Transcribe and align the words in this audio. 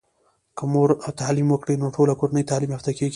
که 0.57 0.63
مور 0.73 0.89
تعليم 1.21 1.47
وکړی 1.51 1.75
نو 1.81 1.87
ټوله 1.95 2.13
کورنۍ 2.19 2.43
تعلیم 2.51 2.71
یافته 2.75 2.91
کیږي. 2.97 3.09